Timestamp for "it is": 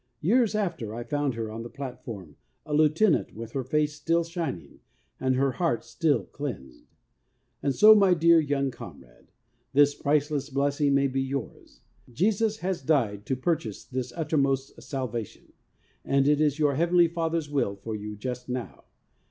16.27-16.57